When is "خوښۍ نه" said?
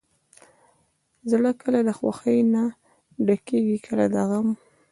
1.97-2.63